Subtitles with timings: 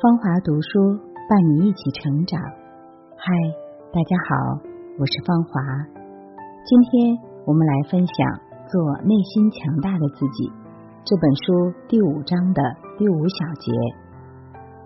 [0.00, 0.94] 芳华读书
[1.28, 2.40] 伴你一起成长。
[3.18, 3.34] 嗨，
[3.90, 4.62] 大家好，
[4.96, 5.50] 我是芳华。
[6.64, 8.14] 今天我们来分享
[8.70, 10.46] 《做内心强大的自己》
[11.02, 12.62] 这本书第五章的
[12.96, 13.74] 第五小节，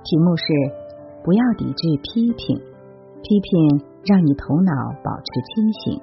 [0.00, 0.44] 题目是
[1.22, 2.56] “不要抵制批评，
[3.20, 4.72] 批评让你头脑
[5.04, 6.00] 保持清醒”。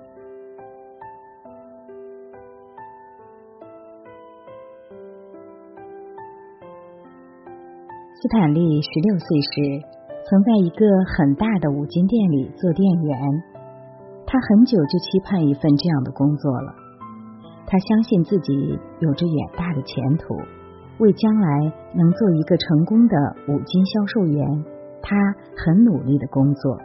[8.22, 9.80] 斯坦利十六岁时，
[10.28, 10.84] 曾在一个
[11.16, 13.18] 很大的五金店里做店员。
[14.28, 16.76] 他很久就期盼一份这样的工作了。
[17.66, 20.36] 他相信自己有着远大的前途，
[20.98, 23.16] 为将来能做一个成功的
[23.48, 24.66] 五金销售员，
[25.02, 25.16] 他
[25.56, 26.78] 很努力的工作，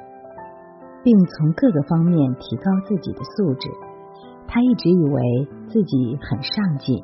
[1.02, 3.68] 并从各个方面提高自己的素质。
[4.46, 7.02] 他一直以为自己很上进，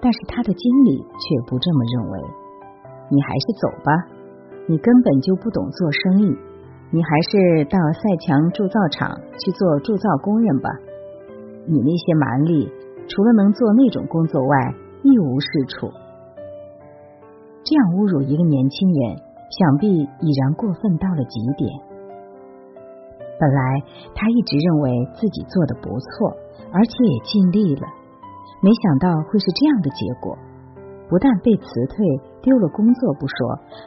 [0.00, 2.41] 但是他的经理却不这么认为。
[3.12, 3.92] 你还是走吧，
[4.66, 6.32] 你根本就不懂做生意，
[6.88, 10.70] 你还是到赛强铸造厂去做铸造工人吧。
[11.68, 12.72] 你那些蛮力，
[13.06, 15.92] 除了能做那种工作外，一无是处。
[17.62, 19.20] 这样侮辱一个年轻人，
[19.52, 21.68] 想必已然过分到了极点。
[23.38, 23.60] 本来
[24.14, 24.88] 他一直认为
[25.20, 26.32] 自己做的不错，
[26.72, 27.84] 而且也尽力了，
[28.62, 30.38] 没想到会是这样的结果。
[31.12, 32.00] 不但被辞退、
[32.40, 33.36] 丢了工作不说，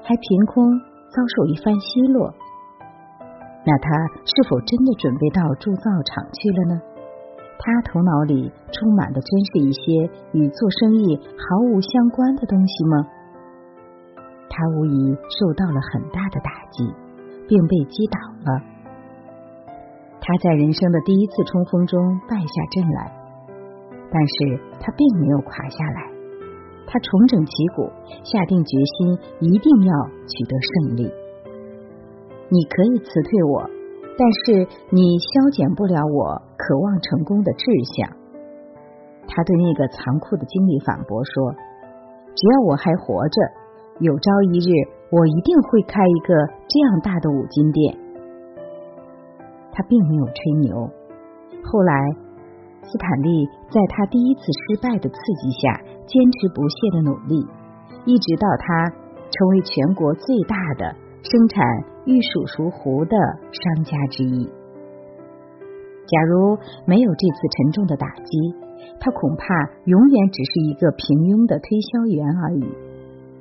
[0.05, 0.61] 还凭空
[1.09, 2.29] 遭受一番奚落。
[3.65, 3.89] 那他
[4.21, 6.79] 是否真的准备到铸造厂去了呢？
[7.57, 13.07] 他头脑里充满的真是一些与做生意毫无相关的东西吗？
[14.47, 16.85] 他无疑受到了很大的打击，
[17.47, 18.19] 并被击倒
[18.53, 18.61] 了。
[20.21, 23.11] 他在人生的第一次冲锋中败下阵来，
[24.11, 26.14] 但是他并没有垮下来。
[26.87, 27.89] 他重整旗鼓，
[28.23, 29.93] 下定决心，一定要
[30.27, 31.11] 取得胜利。
[32.49, 33.69] 你可以辞退我，
[34.17, 37.65] 但是你消减不了我渴望成功的志
[37.97, 38.09] 向。
[39.27, 41.53] 他对那个残酷的经理反驳说
[42.35, 43.41] ：“只要我还活着，
[43.99, 44.69] 有朝一日
[45.09, 46.35] 我一定会开一个
[46.67, 47.97] 这样大的五金店。”
[49.73, 50.89] 他并没有吹牛。
[51.63, 52.24] 后来。
[52.87, 57.45] 斯坦利在他第一次失败的刺激下，坚持不懈的努力，
[58.05, 58.89] 一直到他
[59.31, 61.65] 成为全国最大的生产
[62.05, 63.17] 玉蜀黍壶的
[63.51, 64.45] 商家之一。
[66.05, 68.53] 假如没有这次沉重的打击，
[68.99, 69.45] 他恐怕
[69.85, 72.61] 永远只是一个平庸的推销员而已。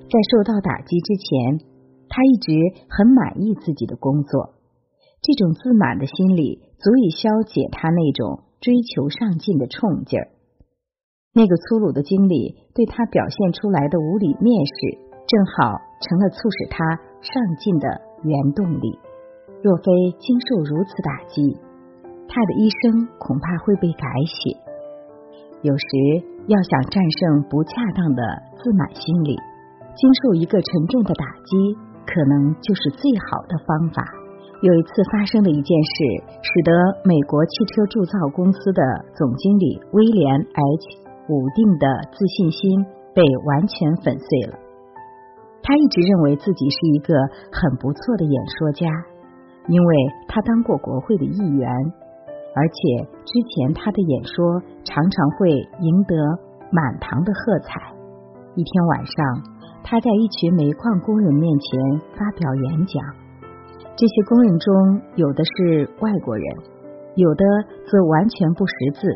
[0.09, 1.61] 在受到打击之前，
[2.09, 2.57] 他一直
[2.89, 4.57] 很满意自己的工作，
[5.21, 8.44] 这种自满的心理足以消解他那种。
[8.65, 10.33] 追求上进的冲劲儿，
[11.37, 16.81] 那个粗鲁的经理对他表现出来的无理蔑视，正好成了促使他
[17.21, 17.85] 上进的
[18.25, 18.89] 原动力。
[19.61, 21.53] 若非经受如此打击，
[22.25, 24.57] 他的一生恐怕会被改写。
[25.61, 25.89] 有时
[26.49, 28.25] 要想战胜不恰当的
[28.57, 29.37] 自满心理，
[29.93, 31.77] 经受一个沉重的打击，
[32.09, 34.24] 可能就是最好的方法。
[34.65, 36.73] 有一次发生的一件事，使得
[37.05, 38.81] 美国汽车铸造公司的
[39.13, 42.81] 总经理威廉 ·H· 伍定的自信心
[43.13, 44.57] 被完全粉碎了。
[45.61, 47.13] 他一直认为自己是一个
[47.53, 48.89] 很不错的演说家，
[49.69, 49.93] 因为
[50.33, 51.69] 他当过国会的议员，
[52.57, 55.53] 而且之前他的演说常常会
[55.85, 56.17] 赢得
[56.73, 57.93] 满堂的喝彩。
[58.57, 59.45] 一天晚上，
[59.85, 63.24] 他在一群煤矿工人面前发表演讲。
[63.97, 66.45] 这些工人中有的是外国人，
[67.15, 67.45] 有的
[67.87, 69.07] 则完全不识字。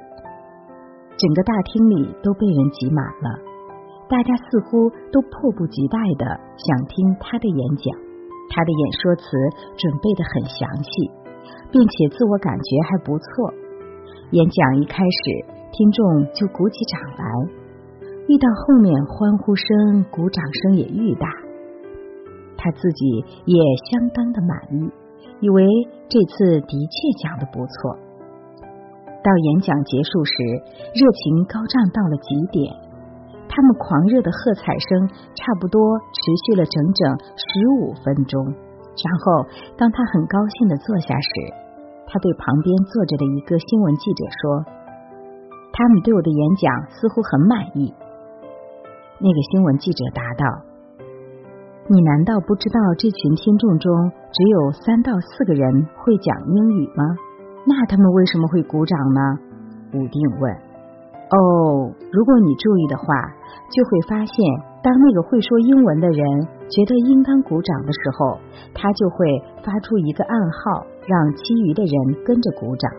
[1.19, 3.43] 整个大厅里都被人挤满了，
[4.09, 7.91] 大家似乎都迫不及待的想听他的演讲。
[8.51, 9.27] 他的演说词
[9.77, 11.11] 准备的很详细，
[11.73, 13.53] 并且自我感觉还不错。
[14.31, 17.27] 演讲一开始，听众就鼓起掌来；
[18.29, 21.27] 遇到后面，欢呼声、鼓掌声也愈大。
[22.59, 23.07] 他自己
[23.47, 23.57] 也
[23.89, 24.91] 相当的满意，
[25.41, 25.65] 以为
[26.11, 27.97] 这次的确讲的不错。
[29.23, 30.35] 到演讲结束时，
[30.93, 32.75] 热情高涨到了极点，
[33.49, 35.79] 他们狂热的喝彩声差不多
[36.11, 37.01] 持续了整整
[37.39, 37.47] 十
[37.79, 38.43] 五分钟。
[38.99, 39.47] 然后，
[39.77, 41.31] 当他很高兴的坐下时，
[42.07, 44.65] 他对旁边坐着的一个新闻记者说
[45.73, 47.95] ：“他们对我的演讲似乎很满意。”
[49.23, 50.68] 那个新闻记者答道。
[51.91, 57.17] 你难道不知道这群听众中只有三到四个人会讲英语吗？
[57.65, 59.21] 那他们为什么会鼓掌呢？
[59.95, 60.53] 武定问。
[61.33, 63.05] 哦，如果你注意的话，
[63.73, 64.37] 就会发现，
[64.83, 66.21] 当那个会说英文的人
[66.69, 68.39] 觉得应当鼓掌的时候，
[68.75, 72.93] 他就会发出一个暗号，让其余的人跟着鼓掌。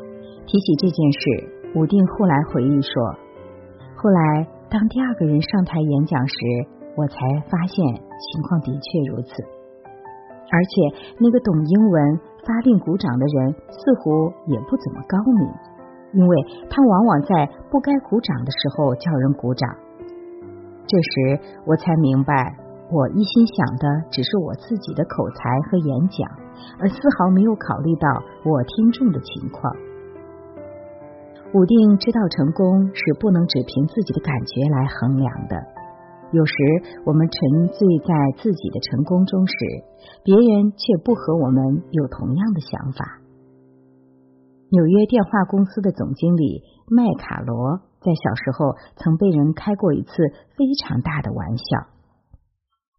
[0.48, 2.92] 提起这件事，武定后来回忆说
[3.94, 6.36] ：“后来，当第二个人上台演讲时，
[7.00, 7.16] 我才
[7.48, 9.32] 发现情况的确如此。
[10.52, 15.48] 而且，那个懂英文发令鼓掌的人似乎也不怎么高明。”
[16.12, 16.34] 因为
[16.72, 19.70] 他往往在不该鼓掌的时候叫人鼓掌，
[20.88, 22.58] 这时我才明白，
[22.90, 25.38] 我一心想的只是我自己的口才
[25.70, 26.26] 和演讲，
[26.82, 28.10] 而丝毫没有考虑到
[28.44, 29.72] 我听众的情况。
[31.54, 35.62] 武定知道成功是不能只凭自己的感觉来衡量的，
[36.32, 36.54] 有时
[37.06, 39.54] 我们沉醉在自己的成功中时，
[40.24, 43.22] 别人却不和我们有同样的想法。
[44.70, 50.14] 纽约电话公司的总经理麦卡罗在小时候曾被人开过一次
[50.56, 51.90] 非常大的玩笑，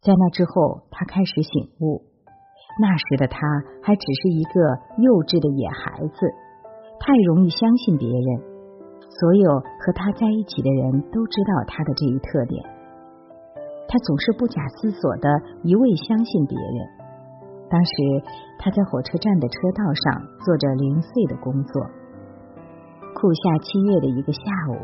[0.03, 2.03] 在那之后，他开始醒悟。
[2.81, 3.39] 那时的他
[3.83, 4.59] 还只是一个
[4.99, 6.19] 幼稚的野孩子，
[6.99, 8.51] 太容易相信别人。
[9.07, 12.63] 所有和他在一起的人都知道他的这一特点，
[13.91, 15.27] 他总是不假思索的
[15.65, 16.79] 一味相信别人。
[17.67, 17.93] 当时
[18.59, 21.83] 他在火车站的车道上做着零碎的工作。
[23.19, 24.41] 酷夏七月的一个下
[24.71, 24.79] 午，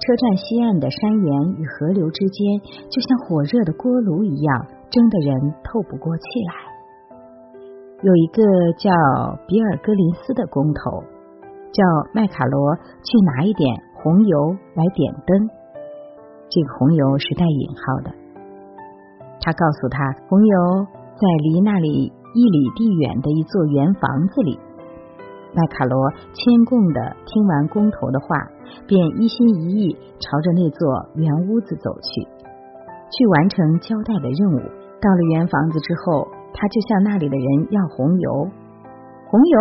[0.00, 2.58] 车站西岸的山岩与河流之间，
[2.88, 6.52] 就像火热的锅炉一样，蒸得人透不过气来。
[8.00, 8.42] 有一个
[8.78, 8.88] 叫
[9.46, 11.04] 比尔格林斯的工头，
[11.72, 11.84] 叫
[12.14, 15.50] 麦卡罗去拿一点红油来点灯。
[16.48, 18.27] 这个红油是带引号的。
[19.40, 22.12] 他告诉他，红油在离那里。
[22.34, 24.60] 一里地远的一座圆房子里，
[25.56, 28.26] 麦卡罗谦恭的听完工头的话，
[28.86, 32.20] 便一心一意朝着那座圆屋子走去，
[33.10, 34.58] 去完成交代的任务。
[35.00, 38.30] 到了圆房子之后，他就向那里的人要红油。
[39.26, 39.58] 红油？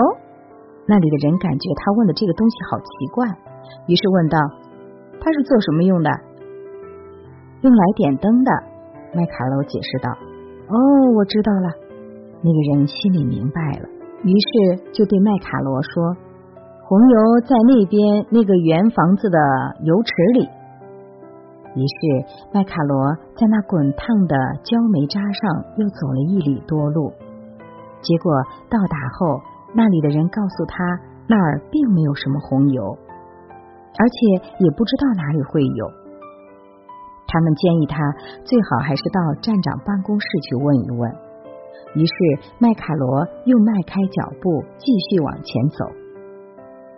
[0.86, 3.26] 那里的人感觉他问的这个东西好奇怪，
[3.88, 4.38] 于是问道
[5.24, 6.12] ：“它是做什么用的
[7.64, 8.52] ？”“用来点灯的。”
[9.14, 10.12] 麦卡罗解释道。
[10.70, 10.76] “哦，
[11.16, 11.70] 我知道了。”
[12.44, 13.90] 那个人心里明白了，
[14.24, 16.16] 于是就对麦卡罗说
[16.86, 19.40] ：“红油在那边那个圆房子的
[19.84, 20.48] 油池里。”
[21.76, 27.12] 于是麦卡罗在那滚烫的焦煤渣上又走了一里多路，
[28.02, 28.32] 结果
[28.70, 29.42] 到达后，
[29.74, 30.84] 那里的人告诉他
[31.28, 32.98] 那儿并没有什么红油，
[34.00, 36.07] 而且也不知道哪里会有。
[37.28, 38.00] 他们建议他
[38.44, 41.12] 最好还是到站长办公室去问一问。
[41.96, 42.14] 于是
[42.60, 45.86] 麦卡罗又迈开脚步继续往前走。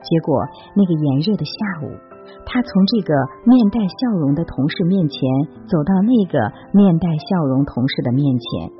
[0.02, 0.46] 结果
[0.76, 1.54] 那个炎热的下
[1.84, 1.92] 午，
[2.46, 5.20] 他从这个面带笑容的同事面前
[5.68, 6.40] 走到那个
[6.74, 8.72] 面带笑容同事的面前，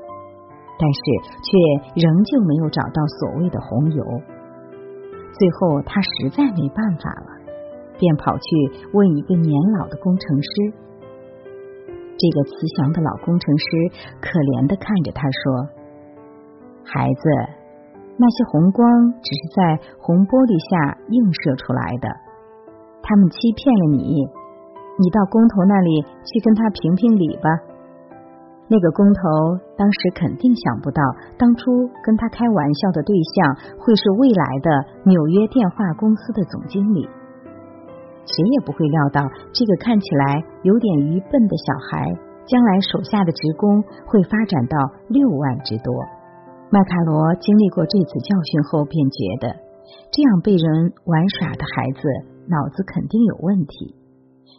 [0.78, 1.00] 但是
[1.44, 1.50] 却
[1.94, 4.04] 仍旧没有找到所谓的红油。
[5.38, 7.28] 最后他实在没办法了，
[7.98, 8.44] 便跑去
[8.92, 10.89] 问一个年老的工程师。
[12.20, 13.64] 这个慈祥的老工程师
[14.20, 15.42] 可怜的看着他说。
[16.84, 17.24] 孩子，
[18.20, 18.84] 那些红光
[19.24, 22.12] 只是在红玻璃下映射出来的，
[23.00, 24.20] 他们欺骗了你。
[25.00, 27.48] 你到工头那里去跟他评评理吧。
[28.68, 29.20] 那个工头
[29.74, 31.00] 当时肯定想不到，
[31.40, 34.68] 当初跟他开玩笑的对象会是未来的
[35.08, 37.08] 纽约电话公司的总经理。
[38.26, 39.22] 谁也不会料到，
[39.52, 42.12] 这个看起来有点愚笨的小孩，
[42.46, 44.76] 将来手下的职工会发展到
[45.08, 45.92] 六万之多。
[46.70, 49.56] 麦卡罗经历过这次教训后，便觉得
[50.12, 52.00] 这样被人玩耍的孩子
[52.46, 53.96] 脑子肯定有问题。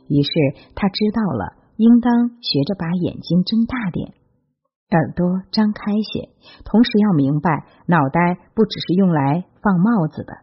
[0.10, 0.30] 于是
[0.76, 4.12] 他知道了，应当学着把眼睛睁大点，
[4.92, 6.28] 耳朵张开些，
[6.66, 10.34] 同时要明白，脑袋不只是用来放帽子的。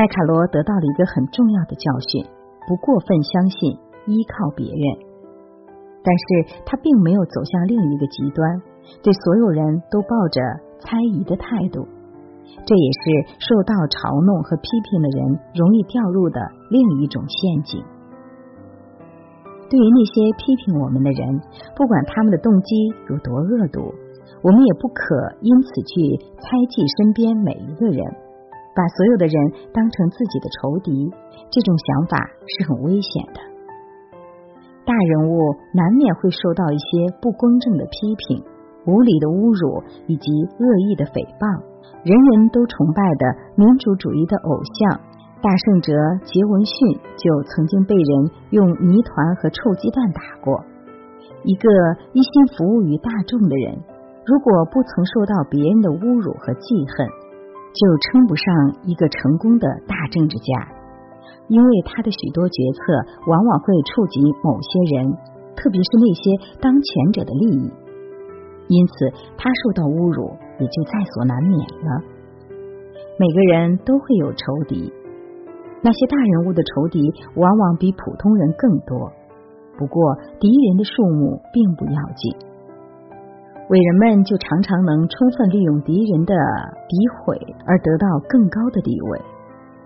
[0.00, 2.24] 麦卡罗得到了一个很重要的教训：
[2.66, 3.76] 不过分相信，
[4.08, 4.84] 依靠别人。
[6.00, 8.40] 但是他并没有走向另一个极端。
[9.04, 9.60] 对所有人
[9.92, 10.40] 都抱着
[10.80, 11.84] 猜疑的态度，
[12.64, 16.40] 这也是受到嘲弄和批评的人容易掉入的
[16.72, 17.84] 另一种陷阱。
[19.68, 21.28] 对于那些批评我们的人，
[21.76, 23.92] 不管他们的动机有多恶毒，
[24.40, 25.04] 我们也不可
[25.44, 28.00] 因此去猜忌身边每一个人，
[28.80, 29.36] 把所有的人
[29.76, 31.12] 当成自己的仇敌。
[31.52, 32.16] 这种想法
[32.48, 33.38] 是很危险的。
[34.88, 35.36] 大人物
[35.76, 38.40] 难免会受到一些不公正的批评。
[38.88, 41.44] 无理的侮辱以及恶意的诽谤，
[42.00, 44.96] 人人都崇拜的民主主义的偶像，
[45.44, 45.92] 大圣哲
[46.24, 50.64] 杰文逊就曾经被人用泥团和臭鸡蛋打过。
[51.44, 51.68] 一个
[52.16, 53.84] 一心服务于大众的人，
[54.24, 57.04] 如果不曾受到别人的侮辱和记恨，
[57.72, 58.46] 就称不上
[58.84, 60.68] 一个成功的大政治家。
[61.48, 62.80] 因为他的许多决策
[63.26, 65.10] 往往会触及某些人，
[65.56, 67.72] 特别是那些当权者的利益，
[68.68, 72.02] 因此他受到侮辱也就在所难免了。
[73.18, 74.92] 每个人都会有仇敌。
[75.82, 77.02] 那些大人物的仇敌
[77.34, 79.10] 往往比普通人更多，
[79.76, 82.49] 不过敌人的数目并不要紧。
[83.70, 86.34] 伟人们就常常能充分利用敌人的
[86.90, 86.90] 诋
[87.22, 89.22] 毁而得到更高的地位，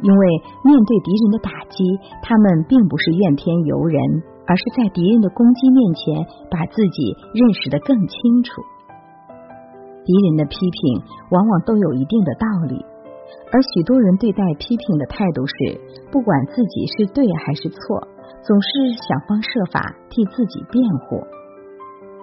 [0.00, 0.22] 因为
[0.64, 1.84] 面对敌人的打击，
[2.24, 4.00] 他们并不是怨天尤人，
[4.48, 8.64] 而是在敌人的攻击面前把自己认识的更清楚。
[10.00, 12.80] 敌人的批评往往都有一定的道理。
[13.52, 15.76] 而许多人对待批评的态度是，
[16.08, 18.00] 不管自己是对还是错，
[18.40, 21.20] 总是想方设法替自己辩护。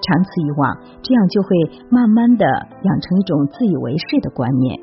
[0.02, 1.50] 长此以往，这样就会
[1.90, 4.80] 慢慢的养成一种自以为是的观念。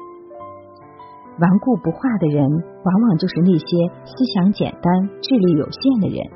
[1.41, 3.67] 顽固不化的人，往往就是那些
[4.05, 6.27] 思想简单、智力有限的人。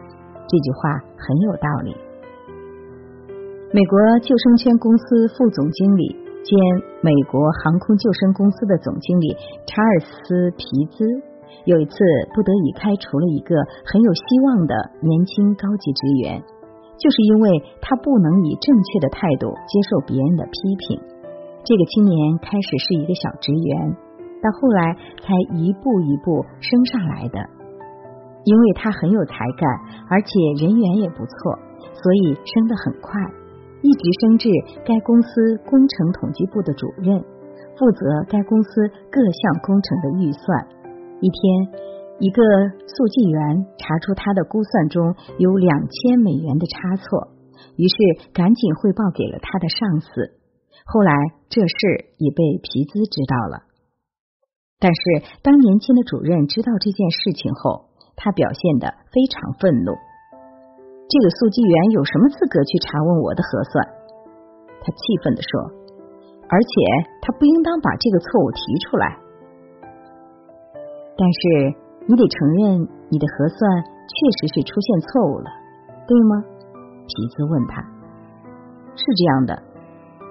[0.47, 1.97] 这句话很有道理。
[3.73, 6.23] 美国救生圈公司副总经理。
[6.43, 6.59] 兼
[7.03, 11.07] 美国航空救生公司的总经理查尔斯·皮兹
[11.65, 11.95] 有一次
[12.35, 13.55] 不得已开除了一个
[13.87, 16.43] 很有希望的年轻高级职员，
[16.99, 20.53] 就是因为他不能以正确的态度接受别人的批
[20.89, 21.01] 评。
[21.65, 23.97] 这个青年开始是一个小职员，
[24.43, 27.39] 到后来才一步一步升上来的。
[28.45, 29.63] 因为他很有才干，
[30.11, 31.59] 而且人缘也不错，
[31.95, 33.23] 所以升得很快。
[33.83, 34.49] 一直升至
[34.85, 37.19] 该公司工程统计部的主任，
[37.79, 40.67] 负责该公司各项工程的预算。
[41.21, 41.83] 一天，
[42.23, 42.39] 一个
[42.87, 47.35] 速记员查出他的估算中有两千美元的差错，
[47.75, 50.31] 于是赶紧汇报给了他的上司。
[50.87, 51.11] 后来，
[51.51, 53.67] 这事也被皮兹知道了。
[54.79, 55.03] 但是，
[55.43, 59.91] 当年轻的主任知道这件事情后，他表现得非常愤怒。
[61.11, 63.83] 这个速记员有什么资格去查问我的核算？
[64.79, 65.59] 他气愤的说，
[66.47, 66.71] 而且
[67.19, 69.19] 他不应当把这个错误提出来。
[71.19, 75.49] 但是你得承认，你的核算确实是出现错误了，
[76.07, 76.43] 对吗？
[77.07, 77.83] 皮兹问他。
[78.95, 79.55] 是这样的，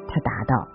[0.08, 0.68] 他答道。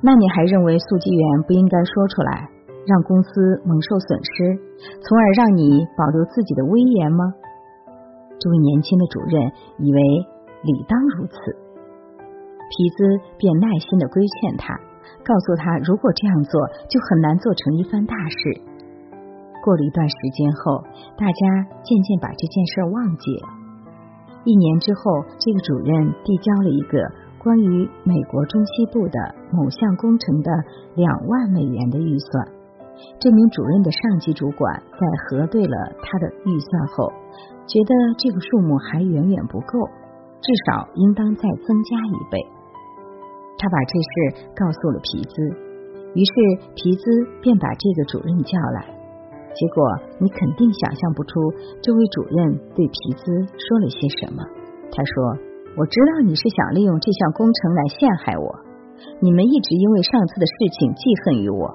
[0.00, 2.50] 那你还认为速记员不应该说出来，
[2.86, 3.30] 让公司
[3.64, 4.58] 蒙受损失，
[5.00, 7.24] 从而让你保留自己的威严吗？
[8.38, 10.00] 这位年轻的主任以为
[10.62, 11.34] 理当如此，
[12.70, 14.74] 皮兹便耐心的规劝他，
[15.24, 18.62] 告诉他如果这样做就很难做成一番大事。
[19.68, 20.80] 过了一段时间后，
[21.20, 23.52] 大家渐渐把这件事忘记了。
[24.48, 26.96] 一年之后，这个主任递交了一个
[27.36, 29.20] 关于美国中西部的
[29.52, 30.50] 某项工程的
[30.96, 32.48] 两万美元的预算。
[33.20, 37.12] 这名主任的上级主管在核对了他的预算后。
[37.68, 39.84] 觉得这个数目还远远不够，
[40.40, 42.40] 至少应当再增加一倍。
[43.58, 45.42] 他把这事告诉了皮兹，
[46.14, 46.32] 于是
[46.74, 47.04] 皮兹
[47.42, 48.97] 便把这个主任叫来。
[49.54, 49.82] 结果
[50.18, 51.40] 你肯定想象不出
[51.80, 53.24] 这位主任对皮兹
[53.56, 54.42] 说了些什么。
[54.90, 55.14] 他说
[55.76, 58.46] ：“我知道你是想利用这项工程来陷害我。
[59.20, 61.74] 你们一直因为上次的事情记恨于我，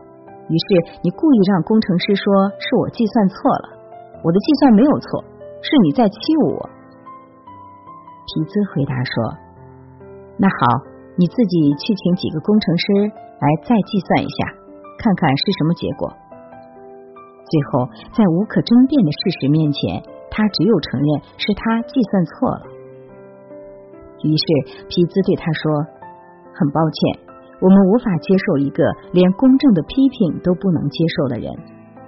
[0.49, 2.25] 于是你故意让工程师说
[2.59, 3.65] 是我计算错了。
[4.23, 5.23] 我的计算没有错。”
[5.63, 6.59] 是你在欺侮我，
[8.27, 9.13] 皮兹回答说
[10.35, 10.83] ：“那好，
[11.15, 12.83] 你自己去请几个工程师
[13.39, 14.51] 来再计算一下，
[14.99, 16.11] 看看是什么结果。”
[17.43, 22.63] 最后，在无可争辩的事实面前，他只有承认是他计算错了。
[24.23, 24.45] 于是，
[24.87, 25.61] 皮兹对他说
[26.55, 27.19] ：“很抱歉，
[27.59, 31.51] 我们无法接受一个连公正的批评都不能接受的人。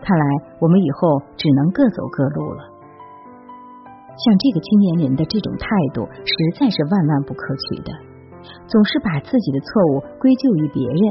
[0.01, 0.25] 看来，
[0.60, 2.63] 我们以后只能各走各路了。”
[4.15, 7.92] 像这个青年人的这种态度，实在是万万不可取的。
[8.65, 11.01] 总是把自己的错误归咎于别人，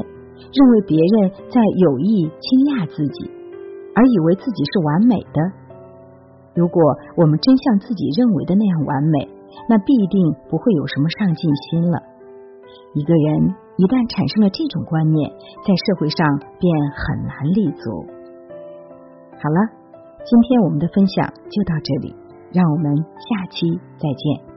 [0.49, 3.29] 认为别人在有意倾轧自己，
[3.95, 5.39] 而以为自己是完美的。
[6.53, 6.79] 如果
[7.15, 9.27] 我们真像自己认为的那样完美，
[9.67, 12.03] 那必定不会有什么上进心了。
[12.93, 15.31] 一个人一旦产生了这种观念，
[15.65, 16.21] 在社会上
[16.59, 18.05] 便很难立足。
[19.35, 19.59] 好了，
[20.23, 22.15] 今天我们的分享就到这里。
[22.53, 24.54] 让我们下期再见。